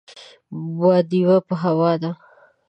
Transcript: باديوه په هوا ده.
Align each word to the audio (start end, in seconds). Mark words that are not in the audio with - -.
باديوه 0.79 1.37
په 1.47 1.55
هوا 1.63 1.91
ده. 2.01 2.11